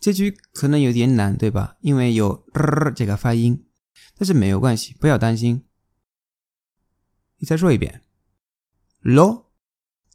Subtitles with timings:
[0.00, 1.76] 这句可能有点难，对吧？
[1.80, 2.46] 因为有
[2.94, 3.66] 这个发音，
[4.16, 5.66] 但是没有关系，不要担心。
[7.38, 8.02] 你再说一遍
[9.02, 9.46] ，lo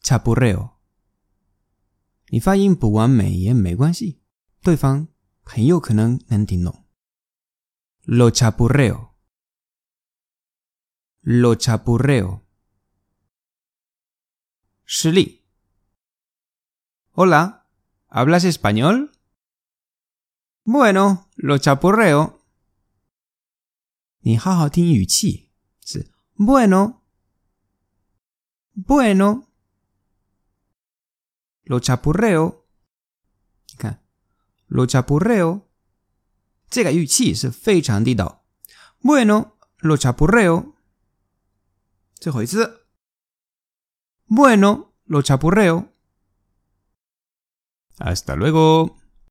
[0.00, 0.78] c r e o
[2.28, 4.20] 你发音不完美也没关系，
[4.62, 5.08] 对方
[5.42, 6.84] 很有可能能听懂。
[8.04, 9.14] lo c h a r e o
[11.22, 12.42] lo c h a r e o
[14.84, 15.44] 失利。
[17.10, 17.62] h o l a
[18.08, 19.13] h a
[20.66, 22.40] Bueno, lo chapurreo.
[26.36, 27.04] bueno,
[28.72, 29.52] bueno,
[31.64, 32.66] lo chapurreo.
[34.68, 35.68] lo chapurreo
[39.02, 40.74] Bueno, lo chapurreo.
[44.28, 45.92] bueno, lo chapurreo.
[47.98, 49.03] Hasta luego.